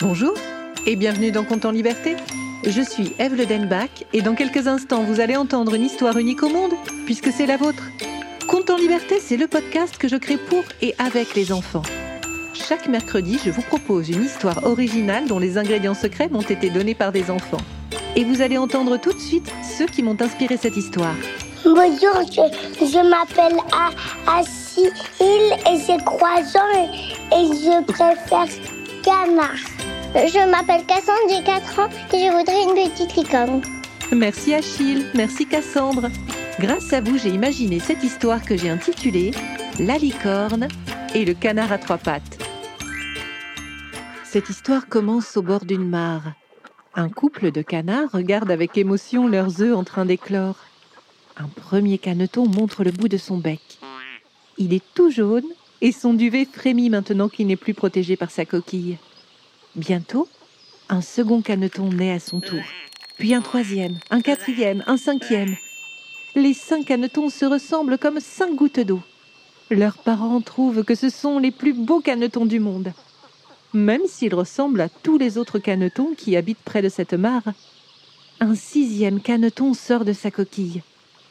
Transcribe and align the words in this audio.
Bonjour 0.00 0.34
et 0.86 0.94
bienvenue 0.94 1.32
dans 1.32 1.42
Compte 1.42 1.64
en 1.64 1.72
Liberté. 1.72 2.14
Je 2.64 2.82
suis 2.82 3.14
Eve 3.18 3.34
Le 3.34 3.46
Denbach 3.46 3.88
et 4.12 4.22
dans 4.22 4.36
quelques 4.36 4.68
instants 4.68 5.02
vous 5.02 5.18
allez 5.18 5.36
entendre 5.36 5.74
une 5.74 5.82
histoire 5.82 6.16
unique 6.18 6.44
au 6.44 6.48
monde 6.48 6.70
puisque 7.04 7.32
c'est 7.32 7.46
la 7.46 7.56
vôtre. 7.56 7.82
Compte 8.46 8.70
en 8.70 8.76
Liberté, 8.76 9.18
c'est 9.20 9.36
le 9.36 9.48
podcast 9.48 9.98
que 9.98 10.06
je 10.06 10.14
crée 10.14 10.36
pour 10.36 10.62
et 10.82 10.94
avec 10.98 11.34
les 11.34 11.50
enfants. 11.50 11.82
Chaque 12.54 12.86
mercredi, 12.86 13.40
je 13.44 13.50
vous 13.50 13.62
propose 13.62 14.08
une 14.08 14.24
histoire 14.24 14.64
originale 14.64 15.26
dont 15.26 15.40
les 15.40 15.58
ingrédients 15.58 15.94
secrets 15.94 16.28
m'ont 16.28 16.42
été 16.42 16.70
donnés 16.70 16.94
par 16.94 17.10
des 17.10 17.28
enfants. 17.28 17.60
Et 18.14 18.22
vous 18.22 18.40
allez 18.40 18.56
entendre 18.56 18.98
tout 18.98 19.12
de 19.12 19.18
suite 19.18 19.52
ceux 19.76 19.86
qui 19.86 20.04
m'ont 20.04 20.20
inspiré 20.20 20.56
cette 20.56 20.76
histoire. 20.76 21.16
Bonjour, 21.64 22.22
je, 22.30 22.86
je 22.86 23.10
m'appelle 23.10 23.58
Achille 24.28 24.92
et 25.20 26.04
3 26.04 26.28
ans 26.56 26.88
et, 27.32 27.34
et 27.34 27.46
je 27.48 27.82
préfère 27.84 28.46
canard. 29.02 29.77
Je 30.14 30.50
m'appelle 30.50 30.86
Cassandre, 30.86 31.28
j'ai 31.28 31.42
4 31.44 31.80
ans 31.80 31.88
et 32.14 32.18
je 32.18 32.32
voudrais 32.32 32.62
une 32.62 32.90
petite 32.90 33.14
licorne. 33.14 33.60
Merci 34.10 34.54
Achille, 34.54 35.04
merci 35.14 35.46
Cassandre. 35.46 36.08
Grâce 36.58 36.92
à 36.94 37.02
vous, 37.02 37.18
j'ai 37.18 37.28
imaginé 37.28 37.78
cette 37.78 38.02
histoire 38.02 38.42
que 38.42 38.56
j'ai 38.56 38.70
intitulée 38.70 39.32
La 39.78 39.98
licorne 39.98 40.68
et 41.14 41.26
le 41.26 41.34
canard 41.34 41.72
à 41.72 41.78
trois 41.78 41.98
pattes. 41.98 42.38
Cette 44.24 44.48
histoire 44.48 44.88
commence 44.88 45.36
au 45.36 45.42
bord 45.42 45.66
d'une 45.66 45.88
mare. 45.88 46.32
Un 46.94 47.10
couple 47.10 47.52
de 47.52 47.60
canards 47.60 48.10
regarde 48.12 48.50
avec 48.50 48.78
émotion 48.78 49.28
leurs 49.28 49.60
œufs 49.60 49.76
en 49.76 49.84
train 49.84 50.06
d'éclore. 50.06 50.56
Un 51.36 51.48
premier 51.48 51.98
caneton 51.98 52.48
montre 52.48 52.82
le 52.82 52.92
bout 52.92 53.08
de 53.08 53.18
son 53.18 53.36
bec. 53.36 53.60
Il 54.56 54.72
est 54.72 54.84
tout 54.94 55.10
jaune 55.10 55.46
et 55.82 55.92
son 55.92 56.14
duvet 56.14 56.46
frémit 56.50 56.88
maintenant 56.88 57.28
qu'il 57.28 57.46
n'est 57.46 57.56
plus 57.56 57.74
protégé 57.74 58.16
par 58.16 58.30
sa 58.30 58.46
coquille. 58.46 58.96
Bientôt, 59.78 60.26
un 60.88 61.00
second 61.00 61.40
caneton 61.40 61.90
naît 61.90 62.10
à 62.10 62.18
son 62.18 62.40
tour. 62.40 62.60
Puis 63.16 63.32
un 63.32 63.40
troisième, 63.40 63.96
un 64.10 64.20
quatrième, 64.20 64.82
un 64.88 64.96
cinquième. 64.96 65.56
Les 66.34 66.52
cinq 66.52 66.86
canetons 66.86 67.30
se 67.30 67.44
ressemblent 67.44 67.96
comme 67.96 68.18
cinq 68.18 68.56
gouttes 68.56 68.80
d'eau. 68.80 69.00
Leurs 69.70 69.98
parents 69.98 70.40
trouvent 70.40 70.82
que 70.82 70.96
ce 70.96 71.10
sont 71.10 71.38
les 71.38 71.52
plus 71.52 71.74
beaux 71.74 72.00
canetons 72.00 72.44
du 72.44 72.58
monde. 72.58 72.92
Même 73.72 74.00
s'ils 74.08 74.34
ressemblent 74.34 74.80
à 74.80 74.88
tous 74.88 75.16
les 75.16 75.38
autres 75.38 75.60
canetons 75.60 76.12
qui 76.16 76.36
habitent 76.36 76.58
près 76.64 76.82
de 76.82 76.88
cette 76.88 77.14
mare, 77.14 77.52
un 78.40 78.56
sixième 78.56 79.20
caneton 79.20 79.74
sort 79.74 80.04
de 80.04 80.12
sa 80.12 80.32
coquille. 80.32 80.82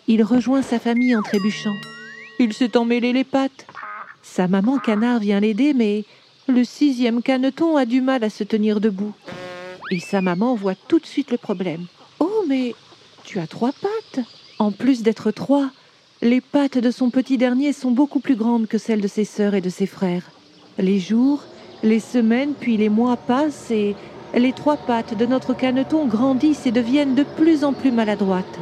Il 0.07 0.23
rejoint 0.23 0.61
sa 0.61 0.79
famille 0.79 1.17
en 1.17 1.21
trébuchant. 1.21 1.75
Il 2.39 2.53
s'est 2.53 2.77
emmêlé 2.77 3.11
les 3.11 3.25
pattes. 3.25 3.67
Sa 4.23 4.47
maman 4.47 4.77
canard 4.77 5.19
vient 5.19 5.41
l'aider, 5.41 5.73
mais 5.73 6.05
le 6.47 6.63
sixième 6.63 7.21
caneton 7.21 7.75
a 7.75 7.85
du 7.85 8.01
mal 8.01 8.23
à 8.23 8.29
se 8.29 8.43
tenir 8.43 8.79
debout. 8.79 9.13
Et 9.91 9.99
sa 9.99 10.21
maman 10.21 10.55
voit 10.55 10.75
tout 10.87 10.99
de 10.99 11.05
suite 11.05 11.31
le 11.31 11.37
problème. 11.37 11.85
Oh, 12.19 12.43
mais 12.47 12.73
tu 13.23 13.39
as 13.39 13.47
trois 13.47 13.71
pattes. 13.71 14.25
En 14.59 14.71
plus 14.71 15.03
d'être 15.03 15.31
trois, 15.31 15.69
les 16.21 16.41
pattes 16.41 16.77
de 16.77 16.91
son 16.91 17.09
petit 17.09 17.37
dernier 17.37 17.73
sont 17.73 17.91
beaucoup 17.91 18.19
plus 18.19 18.35
grandes 18.35 18.67
que 18.67 18.77
celles 18.77 19.01
de 19.01 19.07
ses 19.07 19.25
sœurs 19.25 19.53
et 19.53 19.61
de 19.61 19.69
ses 19.69 19.85
frères. 19.85 20.31
Les 20.77 20.99
jours, 20.99 21.43
les 21.83 21.99
semaines, 21.99 22.53
puis 22.59 22.77
les 22.77 22.89
mois 22.89 23.17
passent 23.17 23.71
et 23.71 23.95
les 24.33 24.53
trois 24.53 24.77
pattes 24.77 25.17
de 25.17 25.25
notre 25.25 25.53
caneton 25.53 26.05
grandissent 26.07 26.65
et 26.65 26.71
deviennent 26.71 27.15
de 27.15 27.23
plus 27.23 27.63
en 27.63 27.73
plus 27.73 27.91
maladroites. 27.91 28.59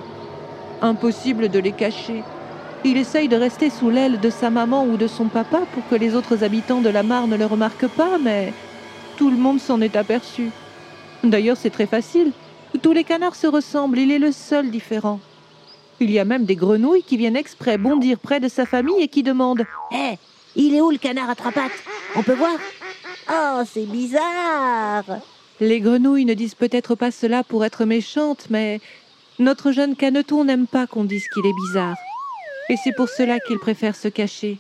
Impossible 0.82 1.50
de 1.50 1.60
les 1.60 1.72
cacher. 1.72 2.24
Il 2.88 2.98
essaye 2.98 3.28
de 3.28 3.36
rester 3.36 3.72
sous 3.72 3.90
l'aile 3.90 4.20
de 4.20 4.30
sa 4.30 4.52
maman 4.52 4.86
ou 4.86 4.96
de 4.96 5.08
son 5.08 5.26
papa 5.26 5.62
pour 5.74 5.88
que 5.88 5.96
les 5.96 6.14
autres 6.14 6.44
habitants 6.44 6.82
de 6.82 6.90
la 6.90 7.02
mare 7.02 7.26
ne 7.26 7.36
le 7.36 7.48
remarquent 7.48 7.88
pas, 7.88 8.20
mais 8.20 8.54
tout 9.18 9.32
le 9.32 9.38
monde 9.38 9.60
s'en 9.60 9.82
est 9.82 9.96
aperçu. 9.96 10.52
D'ailleurs, 11.24 11.58
c'est 11.58 11.72
très 11.72 11.88
facile. 11.88 12.32
Tous 12.84 12.94
les 12.94 13.04
canards 13.04 13.36
se 13.36 13.48
ressemblent, 13.48 13.98
il 13.98 14.12
est 14.12 14.20
le 14.20 14.32
seul 14.32 14.70
différent. 14.70 15.20
Il 16.00 16.12
y 16.12 16.20
a 16.20 16.26
même 16.26 16.46
des 16.46 16.56
grenouilles 16.56 17.02
qui 17.02 17.18
viennent 17.18 17.36
exprès 17.36 17.80
bondir 17.80 18.20
près 18.20 18.40
de 18.40 18.48
sa 18.48 18.68
famille 18.68 19.02
et 19.02 19.08
qui 19.08 19.24
demandent 19.24 19.66
Hé, 19.92 20.20
il 20.56 20.76
est 20.76 20.82
où 20.82 20.92
le 20.92 21.00
canard 21.00 21.32
à 21.32 21.36
trois 21.36 21.52
pattes? 21.52 21.84
On 22.16 22.22
peut 22.22 22.36
voir? 22.36 22.56
Oh, 23.32 23.64
c'est 23.66 23.88
bizarre 23.88 25.06
Les 25.60 25.80
grenouilles 25.80 26.26
ne 26.26 26.36
disent 26.36 26.54
peut-être 26.54 26.94
pas 26.94 27.10
cela 27.10 27.44
pour 27.44 27.66
être 27.66 27.86
méchantes, 27.86 28.46
mais 28.52 28.80
notre 29.40 29.72
jeune 29.72 29.96
caneton 29.96 30.44
n'aime 30.44 30.68
pas 30.68 30.86
qu'on 30.86 31.04
dise 31.04 31.28
qu'il 31.34 31.48
est 31.48 31.56
bizarre. 31.68 31.96
Et 32.70 32.78
c'est 32.78 32.94
pour 32.94 33.10
cela 33.10 33.40
qu'il 33.40 33.60
préfère 33.60 33.96
se 33.96 34.08
cacher. 34.08 34.58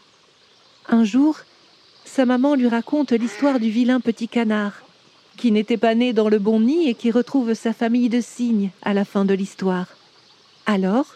Un 0.88 1.03
jour, 1.03 1.39
sa 2.03 2.25
maman 2.25 2.55
lui 2.55 2.67
raconte 2.67 3.11
l'histoire 3.11 3.59
du 3.59 3.69
vilain 3.69 3.99
petit 3.99 4.27
canard, 4.27 4.83
qui 5.38 5.51
n'était 5.51 5.77
pas 5.77 5.95
né 5.95 6.13
dans 6.13 6.29
le 6.29 6.39
bon 6.39 6.59
nid 6.59 6.88
et 6.88 6.94
qui 6.94 7.11
retrouve 7.11 7.53
sa 7.55 7.73
famille 7.73 8.09
de 8.09 8.21
cygnes 8.21 8.69
à 8.83 8.94
la 8.94 9.05
fin 9.05 9.25
de 9.25 9.33
l'histoire. 9.33 9.88
Alors, 10.65 11.15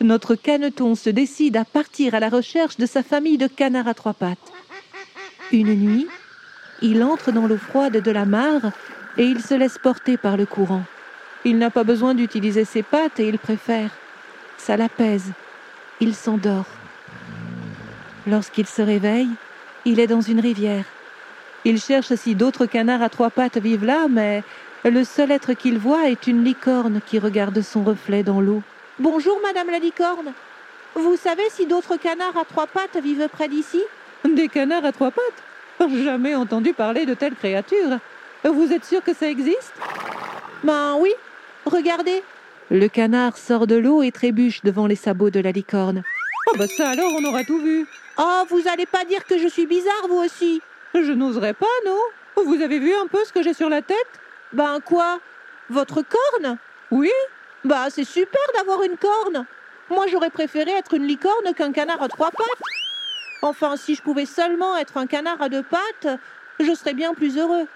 notre 0.00 0.34
caneton 0.34 0.94
se 0.94 1.10
décide 1.10 1.56
à 1.56 1.64
partir 1.64 2.14
à 2.14 2.20
la 2.20 2.28
recherche 2.28 2.76
de 2.76 2.86
sa 2.86 3.02
famille 3.02 3.36
de 3.36 3.48
canards 3.48 3.88
à 3.88 3.94
trois 3.94 4.14
pattes. 4.14 4.52
Une 5.52 5.74
nuit, 5.74 6.06
il 6.80 7.02
entre 7.02 7.32
dans 7.32 7.46
l'eau 7.46 7.58
froide 7.58 8.02
de 8.02 8.10
la 8.10 8.24
mare 8.24 8.72
et 9.18 9.24
il 9.24 9.42
se 9.42 9.54
laisse 9.54 9.78
porter 9.78 10.16
par 10.16 10.36
le 10.36 10.46
courant. 10.46 10.84
Il 11.44 11.58
n'a 11.58 11.70
pas 11.70 11.84
besoin 11.84 12.14
d'utiliser 12.14 12.64
ses 12.64 12.82
pattes 12.82 13.18
et 13.18 13.28
il 13.28 13.38
préfère. 13.38 13.90
Ça 14.56 14.76
l'apaise. 14.76 15.32
Il 16.00 16.14
s'endort. 16.14 16.64
Lorsqu'il 18.26 18.66
se 18.66 18.80
réveille, 18.80 19.28
il 19.84 20.00
est 20.00 20.06
dans 20.06 20.22
une 20.22 20.40
rivière. 20.40 20.84
Il 21.64 21.78
cherche 21.78 22.14
si 22.14 22.34
d'autres 22.34 22.64
canards 22.64 23.02
à 23.02 23.10
trois 23.10 23.28
pattes 23.28 23.58
vivent 23.58 23.84
là, 23.84 24.06
mais 24.08 24.42
le 24.84 25.04
seul 25.04 25.30
être 25.30 25.52
qu'il 25.52 25.78
voit 25.78 26.08
est 26.08 26.26
une 26.26 26.42
licorne 26.42 27.02
qui 27.04 27.18
regarde 27.18 27.60
son 27.60 27.84
reflet 27.84 28.22
dans 28.22 28.40
l'eau. 28.40 28.62
Bonjour, 28.98 29.38
Madame 29.42 29.70
la 29.70 29.78
licorne. 29.78 30.32
Vous 30.94 31.16
savez 31.16 31.44
si 31.50 31.66
d'autres 31.66 31.96
canards 31.96 32.36
à 32.36 32.44
trois 32.46 32.66
pattes 32.66 32.96
vivent 33.02 33.28
près 33.28 33.48
d'ici? 33.48 33.82
Des 34.24 34.48
canards 34.48 34.86
à 34.86 34.92
trois 34.92 35.10
pattes? 35.10 35.90
Jamais 36.02 36.34
entendu 36.34 36.72
parler 36.72 37.04
de 37.04 37.14
telles 37.14 37.34
créatures. 37.34 37.98
Vous 38.44 38.72
êtes 38.72 38.86
sûr 38.86 39.02
que 39.04 39.14
ça 39.14 39.28
existe? 39.28 39.74
Ben 40.64 40.96
oui. 40.98 41.12
Regardez. 41.66 42.22
Le 42.70 42.86
canard 42.86 43.36
sort 43.36 43.66
de 43.66 43.74
l'eau 43.74 44.00
et 44.04 44.12
trébuche 44.12 44.62
devant 44.62 44.86
les 44.86 44.94
sabots 44.94 45.30
de 45.30 45.40
la 45.40 45.50
licorne. 45.50 46.04
Oh 46.46 46.56
bah 46.56 46.68
ça 46.68 46.90
alors, 46.90 47.10
on 47.18 47.24
aura 47.24 47.42
tout 47.42 47.58
vu. 47.58 47.84
Oh, 48.16 48.44
vous 48.48 48.62
allez 48.72 48.86
pas 48.86 49.04
dire 49.04 49.26
que 49.26 49.38
je 49.38 49.48
suis 49.48 49.66
bizarre, 49.66 50.06
vous 50.08 50.18
aussi 50.18 50.62
Je 50.94 51.10
n'oserais 51.12 51.52
pas, 51.52 51.66
non 51.84 51.98
Vous 52.44 52.62
avez 52.62 52.78
vu 52.78 52.94
un 52.94 53.08
peu 53.08 53.24
ce 53.24 53.32
que 53.32 53.42
j'ai 53.42 53.54
sur 53.54 53.68
la 53.68 53.82
tête? 53.82 53.96
Ben 54.52 54.78
quoi? 54.84 55.18
Votre 55.68 56.02
corne? 56.02 56.58
Oui. 56.92 57.10
Bah 57.64 57.86
c'est 57.90 58.04
super 58.04 58.40
d'avoir 58.56 58.84
une 58.84 58.96
corne. 58.96 59.46
Moi 59.88 60.06
j'aurais 60.06 60.30
préféré 60.30 60.70
être 60.70 60.94
une 60.94 61.08
licorne 61.08 61.52
qu'un 61.56 61.72
canard 61.72 62.00
à 62.00 62.08
trois 62.08 62.30
pattes. 62.30 62.62
Enfin, 63.42 63.76
si 63.76 63.96
je 63.96 64.02
pouvais 64.02 64.26
seulement 64.26 64.76
être 64.76 64.96
un 64.96 65.08
canard 65.08 65.42
à 65.42 65.48
deux 65.48 65.64
pattes, 65.64 66.20
je 66.60 66.72
serais 66.74 66.94
bien 66.94 67.14
plus 67.14 67.36
heureux. 67.36 67.66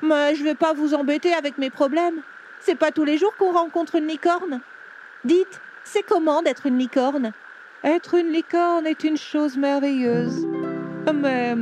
Mais 0.00 0.34
je 0.34 0.44
vais 0.44 0.54
pas 0.54 0.72
vous 0.72 0.94
embêter 0.94 1.34
avec 1.34 1.58
mes 1.58 1.68
problèmes. 1.68 2.22
C'est 2.60 2.74
pas 2.74 2.90
tous 2.90 3.04
les 3.04 3.18
jours 3.18 3.34
qu'on 3.36 3.52
rencontre 3.52 3.96
une 3.96 4.06
licorne. 4.06 4.60
Dites, 5.24 5.60
c'est 5.84 6.02
comment 6.02 6.42
d'être 6.42 6.66
une 6.66 6.78
licorne? 6.78 7.32
Être 7.82 8.14
une 8.14 8.30
licorne 8.30 8.86
est 8.86 9.04
une 9.04 9.16
chose 9.16 9.56
merveilleuse. 9.56 10.46
Mais 11.14 11.56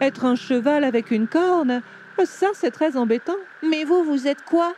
être 0.00 0.26
un 0.26 0.36
cheval 0.36 0.84
avec 0.84 1.10
une 1.10 1.26
corne, 1.26 1.80
ça 2.24 2.48
c'est 2.52 2.70
très 2.70 2.96
embêtant. 2.96 3.36
Mais 3.62 3.84
vous, 3.84 4.04
vous 4.04 4.28
êtes 4.28 4.44
quoi? 4.44 4.74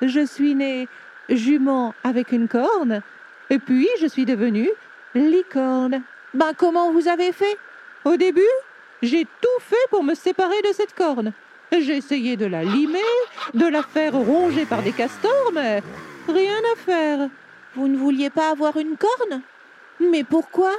Je 0.00 0.24
suis 0.24 0.54
née 0.54 0.88
jument 1.28 1.94
avec 2.04 2.32
une 2.32 2.48
corne, 2.48 3.02
et 3.50 3.58
puis 3.58 3.88
je 4.00 4.06
suis 4.06 4.24
devenue 4.24 4.70
licorne. 5.14 6.02
Ben 6.32 6.52
comment 6.56 6.92
vous 6.92 7.08
avez 7.08 7.32
fait? 7.32 7.58
Au 8.04 8.16
début, 8.16 8.40
j'ai 9.02 9.24
tout 9.24 9.60
fait 9.60 9.76
pour 9.90 10.04
me 10.04 10.14
séparer 10.14 10.62
de 10.62 10.72
cette 10.72 10.94
corne. 10.94 11.32
J'ai 11.80 11.96
essayé 11.96 12.36
de 12.36 12.46
la 12.46 12.64
limer, 12.64 12.98
de 13.54 13.66
la 13.66 13.82
faire 13.82 14.14
ronger 14.14 14.64
par 14.66 14.82
des 14.82 14.92
castors, 14.92 15.52
mais 15.52 15.82
rien 16.28 16.58
à 16.72 16.76
faire. 16.76 17.28
Vous 17.76 17.86
ne 17.86 17.96
vouliez 17.96 18.30
pas 18.30 18.50
avoir 18.50 18.76
une 18.76 18.96
corne? 18.96 19.42
Mais 20.00 20.24
pourquoi? 20.24 20.72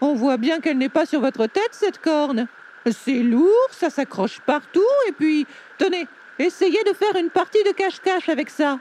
On 0.00 0.14
voit 0.14 0.38
bien 0.38 0.60
qu'elle 0.60 0.78
n'est 0.78 0.88
pas 0.88 1.04
sur 1.04 1.20
votre 1.20 1.46
tête, 1.46 1.70
cette 1.72 1.98
corne. 1.98 2.46
C'est 2.90 3.22
lourd, 3.22 3.68
ça 3.70 3.90
s'accroche 3.90 4.40
partout, 4.40 4.80
et 5.08 5.12
puis, 5.12 5.46
tenez, 5.76 6.06
essayez 6.38 6.82
de 6.84 6.94
faire 6.94 7.16
une 7.20 7.30
partie 7.30 7.62
de 7.64 7.72
cache-cache 7.72 8.30
avec 8.30 8.48
ça. 8.48 8.78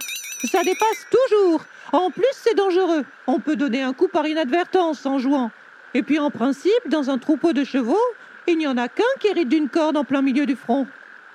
Ça 0.50 0.62
dépasse 0.64 1.08
toujours. 1.12 1.66
En 1.92 2.12
plus, 2.12 2.26
c'est 2.32 2.56
dangereux. 2.56 3.04
On 3.26 3.40
peut 3.40 3.56
donner 3.56 3.82
un 3.82 3.94
coup 3.94 4.08
par 4.08 4.28
inadvertance 4.28 5.06
en 5.06 5.20
jouant. 5.20 5.52
Et 5.94 6.04
puis, 6.04 6.20
en 6.20 6.30
principe, 6.30 6.88
dans 6.88 7.10
un 7.10 7.18
troupeau 7.18 7.52
de 7.52 7.64
chevaux, 7.64 7.98
il 8.48 8.58
n'y 8.58 8.68
en 8.68 8.78
a 8.78 8.88
qu'un 8.88 9.04
qui 9.20 9.28
hérite 9.28 9.50
d'une 9.50 9.68
corne 9.68 9.98
en 9.98 10.06
plein 10.06 10.22
milieu 10.22 10.46
du 10.46 10.56
front. 10.56 10.88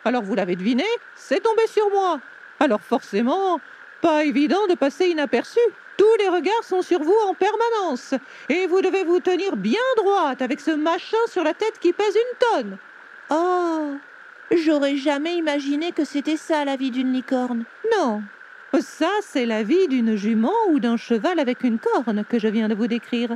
Alors 0.04 0.22
vous 0.22 0.34
l'avez 0.34 0.56
deviné, 0.56 0.84
c'est 1.14 1.40
tombé 1.40 1.66
sur 1.66 1.88
moi. 1.90 2.20
Alors 2.60 2.80
forcément, 2.80 3.60
pas 4.00 4.24
évident 4.24 4.66
de 4.68 4.74
passer 4.74 5.08
inaperçu. 5.08 5.60
Tous 5.96 6.16
les 6.18 6.28
regards 6.28 6.64
sont 6.64 6.82
sur 6.82 7.00
vous 7.02 7.16
en 7.28 7.34
permanence. 7.34 8.14
Et 8.48 8.66
vous 8.66 8.80
devez 8.80 9.04
vous 9.04 9.20
tenir 9.20 9.56
bien 9.56 9.80
droite 9.96 10.42
avec 10.42 10.60
ce 10.60 10.72
machin 10.72 11.18
sur 11.28 11.44
la 11.44 11.54
tête 11.54 11.78
qui 11.78 11.92
pèse 11.92 12.16
une 12.16 12.38
tonne. 12.38 12.78
Oh, 13.30 13.94
J'aurais 14.50 14.96
jamais 14.96 15.36
imaginé 15.36 15.92
que 15.92 16.04
c'était 16.04 16.36
ça 16.36 16.64
la 16.64 16.76
vie 16.76 16.90
d'une 16.90 17.12
licorne. 17.12 17.64
Non, 17.98 18.22
ça 18.80 19.10
c'est 19.22 19.46
la 19.46 19.62
vie 19.62 19.88
d'une 19.88 20.16
jument 20.16 20.52
ou 20.68 20.80
d'un 20.80 20.96
cheval 20.96 21.38
avec 21.38 21.62
une 21.62 21.78
corne 21.78 22.24
que 22.28 22.38
je 22.38 22.48
viens 22.48 22.68
de 22.68 22.74
vous 22.74 22.86
décrire. 22.86 23.30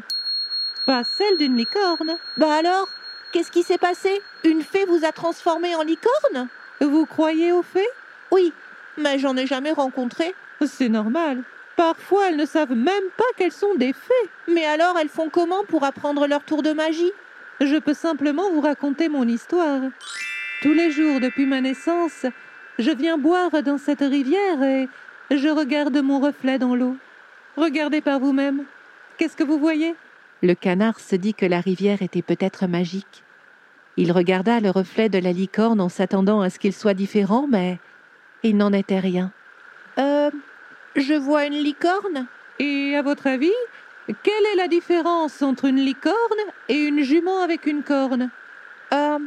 Pas 0.85 1.05
celle 1.05 1.37
d'une 1.37 1.57
licorne. 1.57 2.17
Bah 2.37 2.53
alors, 2.53 2.89
qu'est-ce 3.33 3.51
qui 3.51 3.63
s'est 3.63 3.79
passé? 3.79 4.23
Une 4.45 4.63
fée 4.63 4.85
vous 4.85 5.05
a 5.05 5.13
transformé 5.13 5.75
en 5.75 5.83
licorne? 5.83 6.49
Vous 6.81 7.07
croyez 7.07 7.53
aux 7.53 7.63
fées 7.63 7.89
Oui, 8.31 8.53
mais 8.97 9.19
j'en 9.19 9.37
ai 9.37 9.47
jamais 9.47 9.73
rencontré. 9.73 10.35
C'est 10.65 10.89
normal. 10.89 11.43
Parfois, 11.77 12.29
elles 12.29 12.37
ne 12.37 12.47
savent 12.47 12.75
même 12.75 13.05
pas 13.17 13.25
qu'elles 13.37 13.53
sont 13.53 13.75
des 13.77 13.93
fées. 13.93 14.31
Mais 14.49 14.65
alors, 14.65 14.99
elles 14.99 15.09
font 15.09 15.29
comment 15.29 15.65
pour 15.69 15.85
apprendre 15.85 16.27
leur 16.27 16.43
tour 16.43 16.63
de 16.63 16.73
magie? 16.73 17.13
Je 17.61 17.77
peux 17.77 17.95
simplement 17.95 18.51
vous 18.51 18.61
raconter 18.61 19.09
mon 19.09 19.27
histoire. 19.27 19.83
Tous 20.63 20.73
les 20.73 20.91
jours 20.91 21.21
depuis 21.21 21.47
ma 21.47 21.61
naissance, 21.61 22.27
je 22.79 22.91
viens 22.91 23.19
boire 23.19 23.63
dans 23.63 23.79
cette 23.79 24.01
rivière 24.01 24.63
et 24.63 24.89
je 25.31 25.49
regarde 25.49 25.97
mon 25.99 26.21
reflet 26.21 26.59
dans 26.59 26.75
l'eau. 26.75 26.97
Regardez 27.57 28.01
par 28.01 28.21
vous-même. 28.21 28.65
Qu'est-ce 29.19 29.37
que 29.37 29.45
vous 29.45 29.59
voyez? 29.59 29.95
Le 30.43 30.55
canard 30.55 31.01
se 31.01 31.17
dit 31.17 31.35
que 31.35 31.47
la 31.47 31.61
rivière 31.61 32.03
était 32.03 32.23
peut-être 32.23 32.67
magique. 32.67 33.25
Il 33.97 34.13
regarda 34.13 34.61
le 34.61 34.71
reflet 34.71 35.09
de 35.09 35.19
la 35.19 35.33
licorne 35.33 35.81
en 35.81 35.89
s'attendant 35.89 36.43
à 36.43 36.51
ce 36.51 36.59
qu'il 36.59 36.75
soit 36.75 36.95
différent, 36.95 37.47
mais 37.49 37.79
il 38.43 38.57
n'en 38.57 38.73
était 38.73 39.01
rien. 39.01 39.33
Euh, 39.99 40.31
je 40.95 41.15
vois 41.15 41.47
une 41.47 41.55
licorne. 41.55 42.27
Et 42.59 42.95
à 42.97 43.03
votre 43.03 43.27
avis, 43.27 43.53
quelle 44.23 44.47
est 44.53 44.57
la 44.57 44.69
différence 44.69 45.43
entre 45.43 45.65
une 45.65 45.81
licorne 45.81 46.15
et 46.69 46.77
une 46.77 47.03
jument 47.03 47.41
avec 47.41 47.67
une 47.67 47.83
corne? 47.83 48.31
Euh, 48.93 49.19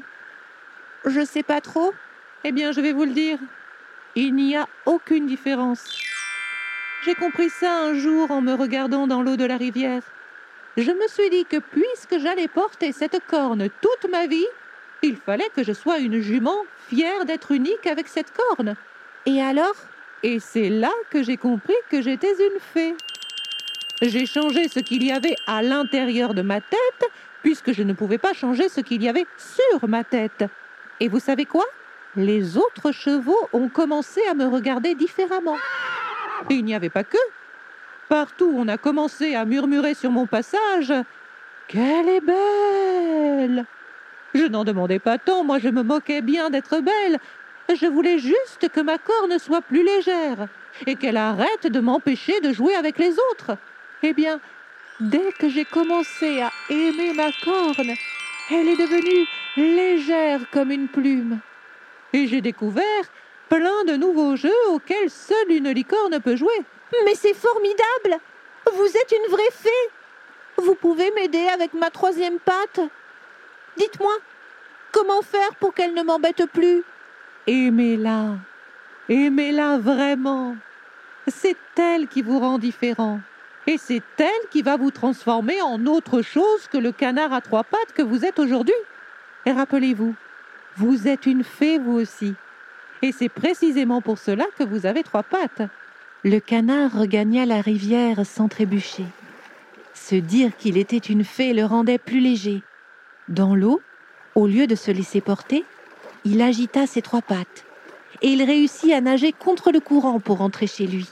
je 1.06 1.26
sais 1.26 1.44
pas 1.44 1.62
trop. 1.62 1.94
Eh 2.44 2.52
bien, 2.52 2.72
je 2.72 2.82
vais 2.82 2.94
vous 2.94 3.06
le 3.06 3.12
dire. 3.12 3.40
Il 4.16 4.36
n'y 4.36 4.56
a 4.56 4.68
aucune 4.86 5.26
différence. 5.26 6.00
J'ai 7.06 7.16
compris 7.16 7.50
ça 7.50 7.86
un 7.86 7.94
jour 7.96 8.30
en 8.32 8.42
me 8.42 8.54
regardant 8.54 9.08
dans 9.08 9.22
l'eau 9.22 9.36
de 9.36 9.46
la 9.46 9.58
rivière. 9.58 10.04
Je 10.80 10.92
me 10.92 11.08
suis 11.10 11.30
dit 11.30 11.44
que 11.44 11.58
puisque 11.58 12.20
j'allais 12.20 12.48
porter 12.48 12.94
cette 12.94 13.20
corne 13.28 13.68
toute 13.82 14.10
ma 14.10 14.28
vie, 14.28 14.46
il 15.04 15.18
fallait 15.18 15.50
que 15.54 15.62
je 15.62 15.74
sois 15.74 16.00
une 16.00 16.22
jument 16.22 16.64
fière 16.88 17.26
d'être 17.26 17.52
unique 17.52 17.86
avec 17.86 18.08
cette 18.08 18.32
corne. 18.32 18.78
Et 19.26 19.42
alors? 19.42 19.76
Et 20.24 20.40
c'est 20.40 20.70
là 20.70 20.94
que 21.10 21.22
j'ai 21.22 21.36
compris 21.36 21.76
que 21.90 22.02
j'étais 22.02 22.32
une 22.32 22.62
fée. 22.62 22.96
J'ai 24.02 24.26
changé 24.26 24.70
ce 24.70 24.80
qu'il 24.80 25.04
y 25.04 25.12
avait 25.12 25.36
à 25.48 25.62
l'intérieur 25.62 26.34
de 26.34 26.44
ma 26.44 26.62
tête, 26.62 27.10
puisque 27.44 27.74
je 27.74 27.84
ne 27.84 27.92
pouvais 27.92 28.18
pas 28.18 28.32
changer 28.32 28.70
ce 28.70 28.80
qu'il 28.80 29.04
y 29.04 29.10
avait 29.10 29.28
sur 29.38 29.86
ma 29.90 30.06
tête. 30.06 30.46
Et 31.02 31.10
vous 31.10 31.20
savez 31.20 31.44
quoi? 31.44 31.66
Les 32.16 32.56
autres 32.56 32.94
chevaux 32.94 33.50
ont 33.52 33.68
commencé 33.68 34.22
à 34.32 34.34
me 34.34 34.46
regarder 34.46 34.96
différemment. 34.96 35.58
Et 36.50 36.54
il 36.54 36.64
n'y 36.64 36.74
avait 36.74 36.90
pas 36.90 37.04
que. 37.04 37.18
Partout, 38.10 38.52
on 38.56 38.68
a 38.68 38.80
commencé 38.80 39.36
à 39.36 39.46
murmurer 39.46 39.94
sur 39.94 40.10
mon 40.10 40.26
passage 40.26 40.92
Qu'elle 41.68 42.10
est 42.10 42.22
belle 42.22 43.66
Je 44.34 44.46
n'en 44.46 44.64
demandais 44.64 44.98
pas 44.98 45.20
tant, 45.20 45.44
moi 45.44 45.60
je 45.60 45.70
me 45.70 45.84
moquais 45.84 46.24
bien 46.24 46.50
d'être 46.50 46.80
belle. 46.80 47.20
Je 47.72 47.86
voulais 47.86 48.18
juste 48.18 48.68
que 48.74 48.82
ma 48.82 48.98
corne 48.98 49.38
soit 49.38 49.62
plus 49.62 49.84
légère 49.84 50.48
et 50.88 50.96
qu'elle 50.96 51.18
arrête 51.18 51.68
de 51.68 51.80
m'empêcher 51.80 52.42
de 52.42 52.52
jouer 52.52 52.74
avec 52.74 52.98
les 52.98 53.14
autres. 53.32 53.58
Eh 54.02 54.14
bien, 54.14 54.40
dès 55.00 55.32
que 55.38 55.48
j'ai 55.48 55.66
commencé 55.66 56.42
à 56.42 56.52
aimer 56.72 57.14
ma 57.14 57.32
corne, 57.44 57.94
elle 58.50 58.68
est 58.70 58.78
devenue 58.78 59.28
légère 59.56 60.50
comme 60.52 60.72
une 60.72 60.88
plume. 60.88 61.38
Et 62.14 62.26
j'ai 62.26 62.42
découvert 62.42 62.84
plein 63.50 63.84
de 63.86 63.96
nouveaux 63.96 64.36
jeux 64.36 64.68
auxquels 64.70 65.10
seule 65.10 65.52
une 65.52 65.72
licorne 65.72 66.20
peut 66.20 66.36
jouer. 66.36 66.64
Mais 67.06 67.16
c'est 67.16 67.34
formidable 67.34 68.24
Vous 68.74 68.86
êtes 68.86 69.12
une 69.12 69.32
vraie 69.32 69.52
fée 69.52 69.92
Vous 70.58 70.76
pouvez 70.76 71.12
m'aider 71.12 71.48
avec 71.48 71.74
ma 71.74 71.90
troisième 71.90 72.40
patte 72.40 72.80
Dites-moi, 73.78 74.14
comment 74.92 75.22
faire 75.22 75.56
pour 75.60 75.74
qu'elle 75.74 75.94
ne 75.94 76.04
m'embête 76.04 76.46
plus? 76.46 76.84
Aimez-la. 77.48 78.36
Aimez-la 79.08 79.78
vraiment. 79.78 80.56
C'est 81.28 81.58
elle 81.78 82.08
qui 82.08 82.22
vous 82.22 82.40
rend 82.40 82.58
différent. 82.58 83.20
Et 83.68 83.78
c'est 83.78 84.04
elle 84.18 84.50
qui 84.50 84.62
va 84.62 84.78
vous 84.78 84.92
transformer 84.92 85.62
en 85.62 85.86
autre 85.86 86.22
chose 86.22 86.68
que 86.72 86.78
le 86.78 86.92
canard 86.92 87.34
à 87.34 87.42
trois 87.42 87.64
pattes 87.64 87.94
que 87.94 88.02
vous 88.02 88.26
êtes 88.26 88.40
aujourd'hui. 88.40 88.74
Et 89.46 89.52
rappelez-vous, 89.52 90.16
vous 90.76 91.08
êtes 91.08 91.26
une 91.26 91.44
fée 91.44 91.78
vous 91.78 91.94
aussi. 91.94 92.34
Et 93.02 93.12
c'est 93.12 93.30
précisément 93.30 94.02
pour 94.02 94.18
cela 94.18 94.46
que 94.58 94.64
vous 94.64 94.86
avez 94.86 95.04
trois 95.04 95.24
pattes. 95.24 95.62
Le 96.24 96.40
canard 96.40 96.92
regagna 96.92 97.46
la 97.46 97.62
rivière 97.62 98.26
sans 98.26 98.50
trébucher. 98.50 99.06
Se 99.94 100.16
dire 100.16 100.56
qu'il 100.58 100.78
était 100.78 100.98
une 100.98 101.24
fée 101.24 101.54
le 101.54 101.66
rendait 101.66 101.98
plus 101.98 102.20
léger. 102.20 102.62
Dans 103.30 103.56
l'eau, 103.56 103.82
au 104.36 104.48
lieu 104.48 104.68
de 104.68 104.76
se 104.76 104.92
laisser 104.92 105.22
porter, 105.22 105.64
il 106.26 106.42
agita 106.42 106.88
ses 106.88 107.02
trois 107.02 107.22
pattes 107.22 107.66
et 108.22 108.30
il 108.30 108.44
réussit 108.44 108.92
à 108.92 109.02
nager 109.02 109.32
contre 109.32 109.72
le 109.72 109.80
courant 109.80 110.20
pour 110.20 110.40
rentrer 110.40 110.68
chez 110.68 110.88
lui. 110.88 111.08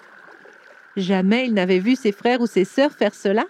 Jamais 0.98 1.46
il 1.46 1.54
n'avait 1.54 1.80
vu 1.80 1.96
ses 1.96 2.12
frères 2.12 2.42
ou 2.42 2.48
ses 2.48 2.66
sœurs 2.66 2.92
faire 2.92 3.14
cela. 3.14 3.46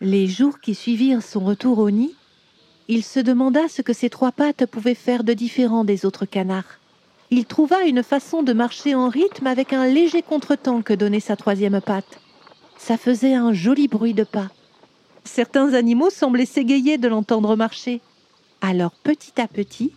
Les 0.00 0.26
jours 0.28 0.60
qui 0.60 0.74
suivirent 0.74 1.22
son 1.22 1.40
retour 1.40 1.78
au 1.78 1.90
nid, 1.90 2.14
il 2.88 3.02
se 3.02 3.20
demanda 3.20 3.68
ce 3.68 3.82
que 3.82 3.92
ces 3.92 4.10
trois 4.10 4.32
pattes 4.32 4.66
pouvaient 4.66 4.94
faire 4.94 5.24
de 5.24 5.32
différent 5.32 5.84
des 5.84 6.04
autres 6.04 6.26
canards. 6.26 6.79
Il 7.32 7.44
trouva 7.44 7.84
une 7.84 8.02
façon 8.02 8.42
de 8.42 8.52
marcher 8.52 8.96
en 8.96 9.08
rythme 9.08 9.46
avec 9.46 9.72
un 9.72 9.86
léger 9.86 10.20
contretemps 10.20 10.82
que 10.82 10.92
donnait 10.92 11.20
sa 11.20 11.36
troisième 11.36 11.80
patte. 11.80 12.20
Ça 12.76 12.96
faisait 12.96 13.34
un 13.34 13.52
joli 13.52 13.86
bruit 13.86 14.14
de 14.14 14.24
pas. 14.24 14.48
Certains 15.22 15.74
animaux 15.74 16.10
semblaient 16.10 16.44
s'égayer 16.44 16.98
de 16.98 17.06
l'entendre 17.06 17.54
marcher. 17.54 18.00
Alors 18.60 18.90
petit 19.04 19.40
à 19.40 19.46
petit, 19.46 19.92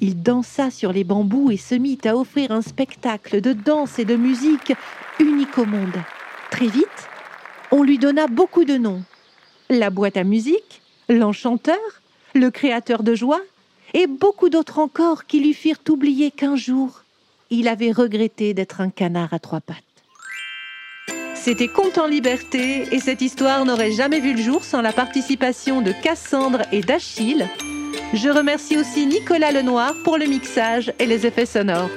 il 0.00 0.22
dansa 0.22 0.70
sur 0.70 0.92
les 0.92 1.02
bambous 1.02 1.50
et 1.50 1.56
se 1.56 1.74
mit 1.74 1.98
à 2.04 2.16
offrir 2.16 2.52
un 2.52 2.62
spectacle 2.62 3.40
de 3.40 3.52
danse 3.52 3.98
et 3.98 4.04
de 4.04 4.14
musique 4.14 4.72
unique 5.18 5.58
au 5.58 5.64
monde. 5.64 5.96
Très 6.52 6.68
vite, 6.68 7.08
on 7.72 7.82
lui 7.82 7.98
donna 7.98 8.28
beaucoup 8.28 8.64
de 8.64 8.76
noms. 8.76 9.02
La 9.70 9.90
boîte 9.90 10.16
à 10.16 10.22
musique, 10.22 10.82
l'enchanteur, 11.08 11.78
le 12.34 12.50
créateur 12.50 13.02
de 13.02 13.16
joie, 13.16 13.40
et 13.94 14.06
beaucoup 14.06 14.48
d'autres 14.48 14.78
encore 14.78 15.26
qui 15.26 15.40
lui 15.40 15.54
firent 15.54 15.80
oublier 15.88 16.30
qu'un 16.30 16.56
jour, 16.56 17.02
il 17.50 17.68
avait 17.68 17.92
regretté 17.92 18.54
d'être 18.54 18.80
un 18.80 18.90
canard 18.90 19.32
à 19.32 19.38
trois 19.38 19.60
pattes. 19.60 19.82
C'était 21.34 21.68
Conte 21.68 21.98
en 21.98 22.08
liberté 22.08 22.88
et 22.90 22.98
cette 22.98 23.22
histoire 23.22 23.64
n'aurait 23.64 23.92
jamais 23.92 24.18
vu 24.18 24.34
le 24.34 24.42
jour 24.42 24.64
sans 24.64 24.82
la 24.82 24.92
participation 24.92 25.80
de 25.80 25.92
Cassandre 25.92 26.62
et 26.72 26.80
d'Achille. 26.80 27.48
Je 28.14 28.28
remercie 28.28 28.76
aussi 28.76 29.06
Nicolas 29.06 29.52
Lenoir 29.52 29.94
pour 30.02 30.18
le 30.18 30.26
mixage 30.26 30.92
et 30.98 31.06
les 31.06 31.24
effets 31.24 31.46
sonores. 31.46 31.90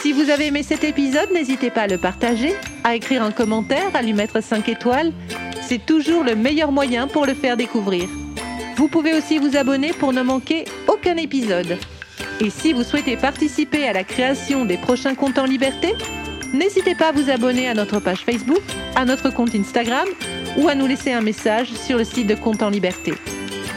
Si 0.00 0.12
vous 0.12 0.30
avez 0.30 0.46
aimé 0.46 0.62
cet 0.62 0.84
épisode, 0.84 1.30
n'hésitez 1.32 1.70
pas 1.70 1.82
à 1.82 1.86
le 1.86 1.98
partager, 1.98 2.54
à 2.84 2.94
écrire 2.94 3.22
un 3.22 3.32
commentaire, 3.32 3.94
à 3.94 4.00
lui 4.00 4.12
mettre 4.12 4.42
5 4.42 4.68
étoiles. 4.68 5.12
C'est 5.60 5.84
toujours 5.84 6.22
le 6.22 6.34
meilleur 6.34 6.72
moyen 6.72 7.08
pour 7.08 7.26
le 7.26 7.34
faire 7.34 7.56
découvrir. 7.56 8.08
Vous 8.78 8.86
pouvez 8.86 9.12
aussi 9.12 9.38
vous 9.38 9.56
abonner 9.56 9.92
pour 9.92 10.12
ne 10.12 10.22
manquer 10.22 10.64
aucun 10.86 11.16
épisode. 11.16 11.78
Et 12.40 12.48
si 12.48 12.72
vous 12.72 12.84
souhaitez 12.84 13.16
participer 13.16 13.88
à 13.88 13.92
la 13.92 14.04
création 14.04 14.64
des 14.64 14.76
prochains 14.76 15.16
comptes 15.16 15.36
en 15.36 15.46
liberté, 15.46 15.94
n'hésitez 16.54 16.94
pas 16.94 17.08
à 17.08 17.12
vous 17.12 17.28
abonner 17.28 17.68
à 17.68 17.74
notre 17.74 17.98
page 17.98 18.20
Facebook, 18.20 18.62
à 18.94 19.04
notre 19.04 19.30
compte 19.30 19.52
Instagram 19.52 20.06
ou 20.56 20.68
à 20.68 20.76
nous 20.76 20.86
laisser 20.86 21.12
un 21.12 21.22
message 21.22 21.72
sur 21.72 21.98
le 21.98 22.04
site 22.04 22.28
de 22.28 22.36
Compte 22.36 22.62
en 22.62 22.70
liberté. 22.70 23.14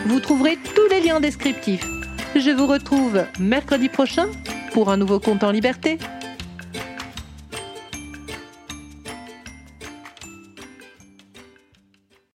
Vous 0.05 0.20
trouverez 0.20 0.60
tous 0.75 0.88
les 0.91 1.01
liens 1.01 1.20
descriptifs. 1.20 1.88
Je 2.36 2.51
vous 2.51 2.67
retrouve 2.67 3.25
mercredi 3.39 3.89
prochain 3.89 4.27
pour 4.72 4.91
un 4.91 4.98
nouveau 4.98 5.20
compte 5.20 5.43
en 5.43 5.50
liberté. 5.50 5.98